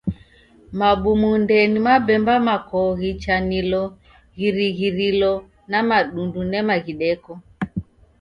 Mabumunde 0.79 1.57
ni 1.71 1.79
mabemba 1.87 2.35
makoo 2.47 2.89
ghichanilo 2.99 3.83
ghirighilo 4.39 5.33
na 5.71 5.79
madundu 5.89 6.39
nema 6.51 6.75
ghideko. 6.85 7.33